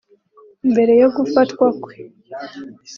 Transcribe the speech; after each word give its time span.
Mbere 0.71 0.93
yo 1.01 1.09
gufatwa 1.15 1.65
kwe 1.83 1.95